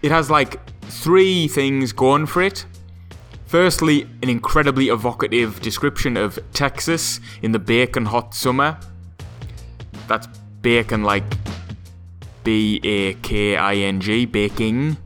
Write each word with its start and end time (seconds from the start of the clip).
It 0.00 0.10
has 0.10 0.30
like 0.30 0.58
three 0.88 1.48
things 1.48 1.92
going 1.92 2.26
for 2.26 2.42
it. 2.42 2.66
Firstly, 3.46 4.02
an 4.22 4.28
incredibly 4.28 4.88
evocative 4.88 5.60
description 5.60 6.16
of 6.16 6.38
Texas 6.52 7.20
in 7.42 7.52
the 7.52 7.58
bacon 7.58 8.06
hot 8.06 8.34
summer. 8.34 8.78
That's 10.08 10.26
bacon 10.60 11.04
like 11.04 11.24
B 12.42 12.80
A 12.82 13.14
K 13.14 13.56
I 13.56 13.74
N 13.76 14.00
G, 14.00 14.26
baking, 14.26 14.96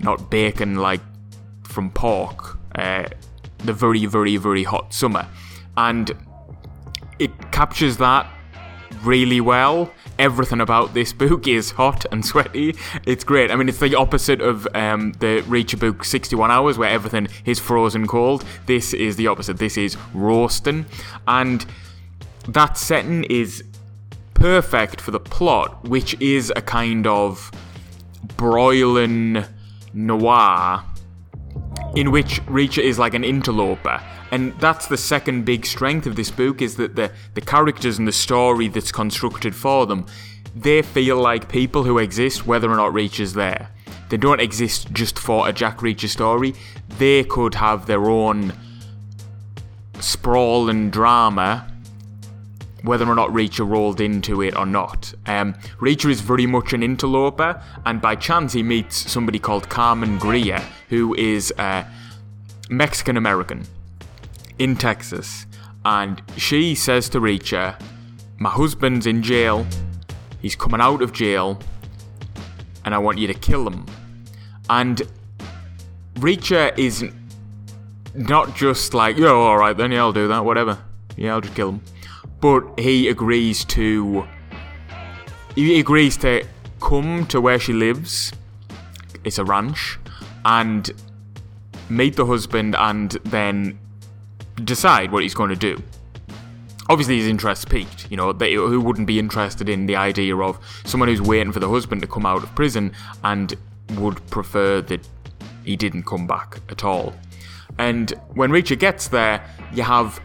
not 0.00 0.30
bacon 0.30 0.76
like 0.76 1.02
from 1.64 1.90
pork. 1.90 2.58
Uh, 2.74 3.08
the 3.58 3.72
very, 3.72 4.06
very, 4.06 4.36
very 4.36 4.62
hot 4.62 4.94
summer. 4.94 5.26
And 5.76 6.12
it 7.18 7.52
captures 7.52 7.96
that 7.98 8.26
really 9.02 9.40
well. 9.40 9.92
Everything 10.18 10.60
about 10.60 10.94
this 10.94 11.12
book 11.12 11.46
is 11.46 11.72
hot 11.72 12.04
and 12.10 12.24
sweaty. 12.24 12.76
It's 13.06 13.24
great. 13.24 13.50
I 13.50 13.56
mean, 13.56 13.68
it's 13.68 13.78
the 13.78 13.94
opposite 13.94 14.40
of 14.40 14.66
um, 14.74 15.12
the 15.20 15.42
Reacher 15.42 15.78
book 15.78 16.04
61 16.04 16.50
Hours, 16.50 16.78
where 16.78 16.90
everything 16.90 17.28
is 17.44 17.58
frozen 17.58 18.06
cold. 18.06 18.44
This 18.66 18.92
is 18.92 19.16
the 19.16 19.26
opposite. 19.26 19.58
This 19.58 19.76
is 19.76 19.96
roasting. 20.14 20.86
And 21.26 21.64
that 22.48 22.76
setting 22.76 23.24
is 23.24 23.62
perfect 24.34 25.00
for 25.00 25.10
the 25.10 25.20
plot, 25.20 25.88
which 25.88 26.20
is 26.20 26.52
a 26.54 26.62
kind 26.62 27.06
of 27.06 27.50
broiling 28.36 29.44
noir 29.92 30.84
in 31.94 32.10
which 32.10 32.42
Reacher 32.46 32.82
is 32.82 32.98
like 32.98 33.14
an 33.14 33.24
interloper. 33.24 34.00
And 34.30 34.58
that's 34.60 34.86
the 34.86 34.96
second 34.96 35.44
big 35.44 35.64
strength 35.64 36.06
of 36.06 36.16
this 36.16 36.30
book 36.30 36.60
is 36.60 36.76
that 36.76 36.96
the, 36.96 37.10
the 37.34 37.40
characters 37.40 37.98
and 37.98 38.06
the 38.06 38.12
story 38.12 38.68
that's 38.68 38.92
constructed 38.92 39.54
for 39.54 39.86
them, 39.86 40.06
they 40.54 40.82
feel 40.82 41.16
like 41.20 41.48
people 41.48 41.84
who 41.84 41.98
exist 41.98 42.46
whether 42.46 42.70
or 42.70 42.76
not 42.76 42.92
Reacher's 42.92 43.32
there. 43.32 43.70
They 44.10 44.16
don't 44.16 44.40
exist 44.40 44.92
just 44.92 45.18
for 45.18 45.48
a 45.48 45.52
Jack 45.52 45.78
Reacher 45.78 46.08
story. 46.08 46.54
They 46.98 47.24
could 47.24 47.54
have 47.54 47.86
their 47.86 48.08
own 48.08 48.52
sprawl 50.00 50.68
and 50.68 50.92
drama 50.92 51.66
whether 52.82 53.06
or 53.08 53.14
not 53.14 53.30
Reacher 53.30 53.68
rolled 53.68 54.00
into 54.00 54.42
it 54.42 54.56
or 54.56 54.66
not. 54.66 55.12
Um, 55.26 55.54
Reacher 55.80 56.10
is 56.10 56.20
very 56.20 56.46
much 56.46 56.72
an 56.72 56.82
interloper, 56.82 57.62
and 57.84 58.00
by 58.00 58.14
chance 58.14 58.52
he 58.52 58.62
meets 58.62 59.10
somebody 59.10 59.38
called 59.38 59.68
Carmen 59.68 60.18
Greer, 60.18 60.62
who 60.88 61.14
is 61.14 61.52
uh, 61.58 61.84
Mexican 62.70 63.16
American 63.16 63.64
in 64.58 64.76
Texas, 64.76 65.46
and 65.84 66.22
she 66.36 66.74
says 66.74 67.08
to 67.10 67.20
Reacher, 67.20 67.80
My 68.38 68.50
husband's 68.50 69.06
in 69.06 69.22
jail, 69.22 69.66
he's 70.40 70.54
coming 70.54 70.80
out 70.80 71.02
of 71.02 71.12
jail, 71.12 71.58
and 72.84 72.94
I 72.94 72.98
want 72.98 73.18
you 73.18 73.26
to 73.26 73.34
kill 73.34 73.68
him. 73.68 73.86
And 74.70 75.02
Reacher 76.14 76.76
is 76.78 77.04
not 78.14 78.54
just 78.56 78.94
like, 78.94 79.16
yeah, 79.16 79.28
alright 79.28 79.76
then, 79.76 79.92
yeah, 79.92 80.00
I'll 80.00 80.12
do 80.12 80.28
that, 80.28 80.44
whatever. 80.44 80.78
Yeah, 81.16 81.34
I'll 81.34 81.40
just 81.40 81.54
kill 81.54 81.70
him 81.70 81.80
but 82.40 82.78
he 82.78 83.08
agrees 83.08 83.64
to 83.66 84.26
he 85.54 85.80
agrees 85.80 86.16
to 86.18 86.46
come 86.80 87.26
to 87.26 87.40
where 87.40 87.58
she 87.58 87.72
lives. 87.72 88.32
It's 89.24 89.38
a 89.38 89.44
ranch. 89.44 89.98
And 90.44 90.90
meet 91.88 92.16
the 92.16 92.26
husband 92.26 92.76
and 92.76 93.12
then 93.24 93.78
decide 94.64 95.10
what 95.10 95.22
he's 95.22 95.34
going 95.34 95.50
to 95.50 95.56
do. 95.56 95.82
Obviously 96.88 97.18
his 97.18 97.26
interest 97.26 97.68
piqued 97.68 98.10
you 98.10 98.16
know 98.16 98.32
they, 98.32 98.54
who 98.54 98.80
wouldn't 98.80 99.06
be 99.06 99.18
interested 99.18 99.68
in 99.68 99.86
the 99.86 99.96
idea 99.96 100.36
of 100.36 100.58
someone 100.84 101.08
who's 101.08 101.20
waiting 101.20 101.52
for 101.52 101.60
the 101.60 101.68
husband 101.68 102.00
to 102.02 102.06
come 102.06 102.24
out 102.24 102.42
of 102.42 102.54
prison 102.54 102.92
and 103.24 103.54
would 103.96 104.24
prefer 104.30 104.80
that 104.82 105.06
he 105.64 105.76
didn't 105.76 106.04
come 106.04 106.26
back 106.26 106.60
at 106.70 106.84
all. 106.84 107.14
And 107.78 108.10
when 108.34 108.50
Reacher 108.50 108.78
gets 108.78 109.08
there 109.08 109.44
you 109.72 109.82
have 109.82 110.20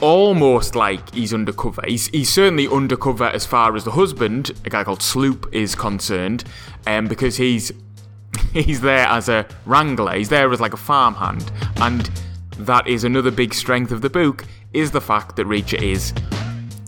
almost 0.00 0.74
like 0.74 1.14
he's 1.14 1.34
undercover. 1.34 1.82
He's, 1.86 2.08
he's 2.08 2.30
certainly 2.30 2.68
undercover 2.68 3.24
as 3.24 3.46
far 3.46 3.76
as 3.76 3.84
the 3.84 3.92
husband, 3.92 4.52
a 4.64 4.70
guy 4.70 4.84
called 4.84 5.02
Sloop, 5.02 5.52
is 5.52 5.74
concerned, 5.74 6.44
um, 6.86 7.06
because 7.06 7.36
he's 7.36 7.72
he's 8.52 8.80
there 8.80 9.06
as 9.06 9.28
a 9.28 9.46
wrangler. 9.66 10.14
He's 10.14 10.28
there 10.28 10.52
as 10.52 10.60
like 10.60 10.74
a 10.74 10.78
farmhand, 10.78 11.50
and 11.76 12.10
that 12.58 12.86
is 12.86 13.04
another 13.04 13.30
big 13.30 13.54
strength 13.54 13.92
of 13.92 14.00
the 14.00 14.10
book 14.10 14.44
is 14.72 14.90
the 14.90 15.00
fact 15.00 15.36
that 15.36 15.46
Reacher 15.46 15.80
is 15.80 16.12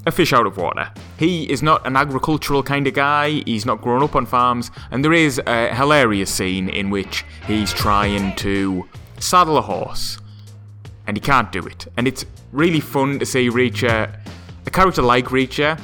a 0.07 0.11
fish 0.11 0.33
out 0.33 0.47
of 0.47 0.57
water. 0.57 0.91
He 1.19 1.51
is 1.51 1.63
not 1.63 1.87
an 1.87 1.97
agricultural 1.97 2.63
kind 2.63 2.87
of 2.87 2.95
guy. 2.95 3.43
He's 3.47 3.67
not 3.67 3.81
grown 3.81 4.03
up 4.03 4.17
on 4.17 4.27
farms, 4.27 4.71
and 4.91 5.05
there 5.05 5.13
is 5.13 5.41
a 5.47 5.75
hilarious 5.75 6.31
scene 6.31 6.69
in 6.69 6.91
which 6.91 7.25
he's 7.47 7.73
trying 7.73 8.35
to 8.37 8.89
saddle 9.19 9.59
a 9.59 9.63
horse 9.63 10.19
and 11.11 11.17
he 11.17 11.21
can't 11.21 11.51
do 11.51 11.67
it. 11.67 11.89
And 11.97 12.07
it's 12.07 12.25
really 12.53 12.79
fun 12.79 13.19
to 13.19 13.27
see 13.27 13.51
Reacher, 13.51 14.17
a 14.65 14.71
character 14.71 15.03
like 15.03 15.25
Reacher, 15.25 15.77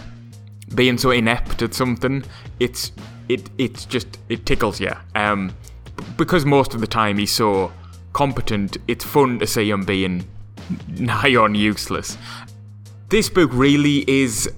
being 0.72 0.96
so 0.96 1.10
inept 1.10 1.62
at 1.62 1.74
something. 1.74 2.22
It's 2.60 2.92
it 3.28 3.50
it's 3.58 3.86
just 3.86 4.06
it 4.28 4.46
tickles 4.46 4.78
you. 4.78 4.92
Um, 5.16 5.52
because 6.16 6.44
most 6.44 6.74
of 6.74 6.80
the 6.80 6.86
time 6.86 7.18
he's 7.18 7.32
so 7.32 7.72
competent, 8.12 8.76
it's 8.86 9.04
fun 9.04 9.40
to 9.40 9.48
see 9.48 9.68
him 9.68 9.84
being 9.84 10.28
nigh 10.88 11.34
on 11.34 11.56
useless. 11.56 12.16
This 13.08 13.28
book 13.28 13.50
really 13.52 14.08
is. 14.08 14.48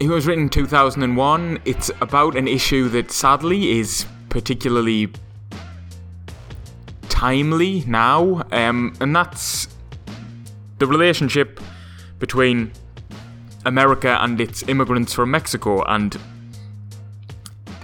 It 0.00 0.08
was 0.08 0.26
written 0.26 0.44
in 0.44 0.50
2001. 0.50 1.60
It's 1.64 1.92
about 2.00 2.36
an 2.36 2.48
issue 2.48 2.88
that 2.88 3.12
sadly 3.12 3.78
is 3.78 4.06
particularly 4.28 5.12
timely 7.08 7.84
now, 7.86 8.42
um, 8.50 8.92
and 9.00 9.14
that's 9.14 9.68
the 10.78 10.86
relationship 10.86 11.60
between 12.18 12.72
America 13.64 14.18
and 14.20 14.40
its 14.40 14.62
immigrants 14.68 15.12
from 15.12 15.30
Mexico, 15.30 15.82
and 15.84 16.18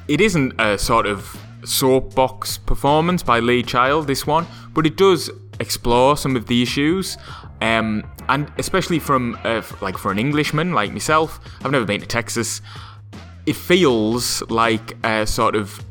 it 0.09 0.21
isn't 0.21 0.61
a 0.61 0.77
sort 0.77 1.07
of 1.07 1.37
soapbox 1.65 2.59
performance 2.59 3.23
by 3.23 3.41
Lee 3.41 3.63
Child, 3.63 4.07
this 4.07 4.27
one, 4.27 4.47
but 4.73 4.87
it 4.87 4.97
does 4.97 5.31
explore 5.61 6.17
some 6.17 6.37
of 6.37 6.47
the 6.47 6.63
issues, 6.63 7.17
um, 7.61 8.03
and 8.29 8.51
especially 8.59 8.99
from 8.99 9.39
uh, 9.45 9.63
like 9.81 9.99
for 9.99 10.11
an 10.11 10.19
Englishman 10.19 10.73
like 10.73 10.93
myself, 10.93 11.39
I've 11.65 11.71
never 11.71 11.85
been 11.85 12.01
to 12.01 12.07
Texas. 12.07 12.63
It 13.47 13.57
feels 13.57 14.43
like 14.51 14.97
a 15.05 15.27
sort 15.27 15.55
of 15.55 15.85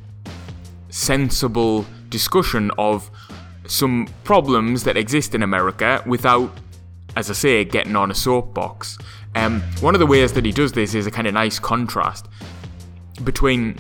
sensible 0.90 1.86
discussion 2.10 2.72
of 2.78 3.10
some 3.68 4.08
problems 4.24 4.84
that 4.84 4.98
exist 4.98 5.36
in 5.36 5.44
America 5.44 6.02
without, 6.06 6.52
as 7.20 7.30
I 7.30 7.34
say, 7.34 7.66
getting 7.66 7.98
on 7.98 8.10
a 8.10 8.16
soapbox. 8.16 8.98
Um, 9.36 9.62
one 9.82 9.94
of 9.94 10.00
the 10.00 10.06
ways 10.08 10.32
that 10.34 10.46
he 10.46 10.54
does 10.54 10.72
this 10.72 10.96
is 10.96 11.06
a 11.06 11.12
kind 11.12 11.28
of 11.28 11.34
nice 11.34 11.60
contrast 11.60 12.28
between 13.26 13.78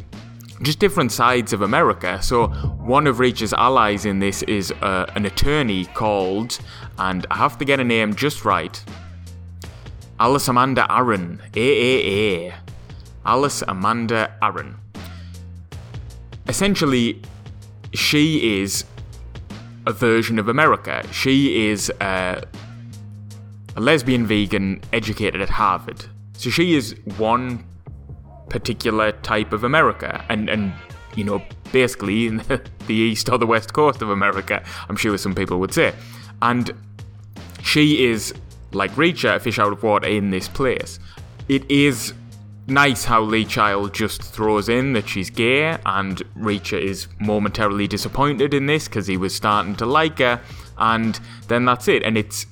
just 0.61 0.79
different 0.79 1.13
sides 1.13 1.53
of 1.53 1.61
America. 1.61 2.21
So, 2.21 2.47
one 2.47 3.07
of 3.07 3.19
Reacher's 3.19 3.53
allies 3.53 4.05
in 4.05 4.19
this 4.19 4.43
is 4.43 4.73
uh, 4.81 5.05
an 5.15 5.25
attorney 5.25 5.85
called, 5.85 6.59
and 6.97 7.25
I 7.31 7.37
have 7.37 7.57
to 7.59 7.65
get 7.65 7.79
a 7.79 7.83
name 7.85 8.13
just 8.13 8.43
right, 8.43 8.83
Alice 10.19 10.49
Amanda 10.49 10.85
Aaron, 10.91 11.41
AAA. 11.53 12.53
Alice 13.25 13.63
Amanda 13.69 14.35
Aaron. 14.41 14.75
Essentially, 16.49 17.21
she 17.93 18.59
is 18.61 18.83
a 19.85 19.93
version 19.93 20.39
of 20.39 20.49
America. 20.49 21.05
She 21.13 21.69
is 21.69 21.89
uh, 22.01 22.41
a 23.79 23.81
lesbian 23.81 24.27
vegan 24.27 24.81
educated 24.91 25.39
at 25.39 25.49
Harvard. 25.49 26.05
So 26.33 26.49
she 26.49 26.75
is 26.75 26.95
one 27.17 27.63
particular 28.49 29.13
type 29.13 29.53
of 29.53 29.63
America, 29.63 30.25
and 30.27 30.49
and 30.49 30.73
you 31.15 31.23
know 31.23 31.41
basically 31.71 32.27
in 32.27 32.37
the, 32.87 32.93
east 32.93 33.29
or 33.29 33.37
the 33.37 33.47
west 33.47 33.71
coast 33.71 34.01
of 34.01 34.09
America. 34.09 34.61
I'm 34.89 34.97
sure 34.97 35.17
some 35.17 35.33
people 35.33 35.59
would 35.61 35.73
say, 35.73 35.93
and 36.41 36.71
she 37.63 38.05
is 38.05 38.33
like 38.73 38.91
Reacher, 38.91 39.35
a 39.35 39.39
fish 39.39 39.59
out 39.59 39.71
of 39.71 39.81
water 39.81 40.07
in 40.07 40.29
this 40.29 40.49
place. 40.49 40.99
It 41.47 41.69
is 41.71 42.13
nice 42.67 43.05
how 43.05 43.21
Lee 43.21 43.45
Child 43.45 43.93
just 43.93 44.21
throws 44.21 44.67
in 44.67 44.91
that 44.91 45.07
she's 45.07 45.29
gay, 45.29 45.77
and 45.85 46.17
Reacher 46.37 46.81
is 46.81 47.07
momentarily 47.19 47.87
disappointed 47.87 48.53
in 48.53 48.65
this 48.65 48.89
because 48.89 49.07
he 49.07 49.15
was 49.15 49.33
starting 49.33 49.77
to 49.77 49.85
like 49.85 50.19
her, 50.19 50.41
and 50.77 51.17
then 51.47 51.63
that's 51.63 51.87
it. 51.87 52.03
And 52.03 52.17
it's 52.17 52.45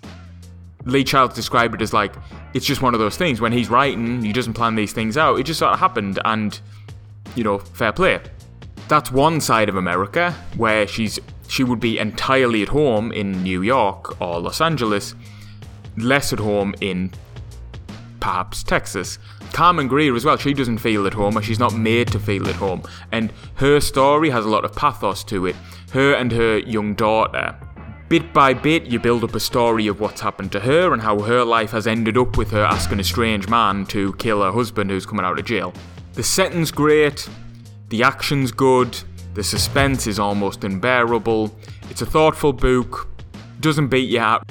Lee 0.87 1.03
Child 1.03 1.33
described 1.33 1.75
it 1.75 1.81
as 1.81 1.93
like 1.93 2.15
it's 2.53 2.65
just 2.65 2.81
one 2.81 2.93
of 2.93 2.99
those 2.99 3.17
things. 3.17 3.41
When 3.41 3.51
he's 3.51 3.69
writing, 3.69 4.23
he 4.23 4.33
doesn't 4.33 4.53
plan 4.53 4.75
these 4.75 4.93
things 4.93 5.17
out. 5.17 5.39
It 5.39 5.43
just 5.43 5.59
sort 5.59 5.73
of 5.73 5.79
happened, 5.79 6.19
and 6.25 6.59
you 7.35 7.43
know, 7.43 7.59
fair 7.59 7.91
play. 7.91 8.19
That's 8.87 9.11
one 9.11 9.41
side 9.41 9.69
of 9.69 9.75
America 9.75 10.33
where 10.55 10.87
she's 10.87 11.19
she 11.47 11.63
would 11.63 11.79
be 11.79 11.97
entirely 11.99 12.61
at 12.61 12.69
home 12.69 13.11
in 13.11 13.43
New 13.43 13.61
York 13.61 14.19
or 14.21 14.39
Los 14.39 14.61
Angeles, 14.61 15.15
less 15.97 16.33
at 16.33 16.39
home 16.39 16.73
in 16.81 17.11
perhaps 18.19 18.63
Texas. 18.63 19.19
Carmen 19.53 19.87
Greer 19.87 20.15
as 20.15 20.25
well, 20.25 20.37
she 20.37 20.53
doesn't 20.53 20.79
feel 20.79 21.07
at 21.07 21.13
home 21.13 21.37
or 21.37 21.41
she's 21.41 21.59
not 21.59 21.73
made 21.73 22.09
to 22.09 22.19
feel 22.19 22.47
at 22.47 22.55
home. 22.55 22.83
And 23.11 23.31
her 23.55 23.79
story 23.79 24.29
has 24.29 24.45
a 24.45 24.49
lot 24.49 24.65
of 24.65 24.75
pathos 24.75 25.23
to 25.25 25.45
it. 25.45 25.55
Her 25.91 26.13
and 26.13 26.31
her 26.33 26.57
young 26.59 26.93
daughter. 26.95 27.55
Bit 28.09 28.31
by 28.31 28.53
bit, 28.53 28.85
you 28.85 28.99
build 28.99 29.25
up 29.25 29.35
a 29.35 29.39
story 29.39 29.87
of 29.87 29.99
what's 29.99 30.21
happened 30.21 30.53
to 30.53 30.61
her 30.61 30.93
and 30.93 31.01
how 31.01 31.19
her 31.19 31.43
life 31.43 31.71
has 31.71 31.87
ended 31.87 32.17
up 32.17 32.37
with 32.37 32.51
her 32.51 32.63
asking 32.63 33.01
a 33.01 33.03
strange 33.03 33.49
man 33.49 33.85
to 33.87 34.13
kill 34.13 34.41
her 34.41 34.51
husband 34.51 34.89
who's 34.89 35.05
coming 35.05 35.25
out 35.25 35.37
of 35.37 35.43
jail. 35.43 35.73
The 36.13 36.23
setting's 36.23 36.71
great, 36.71 37.27
the 37.89 38.03
action's 38.03 38.53
good, 38.53 38.97
the 39.33 39.43
suspense 39.43 40.07
is 40.07 40.19
almost 40.19 40.63
unbearable. 40.63 41.53
It's 41.89 42.01
a 42.01 42.05
thoughtful 42.05 42.53
book, 42.53 43.09
doesn't 43.59 43.89
beat 43.89 44.09
you 44.09 44.21
out 44.21 44.49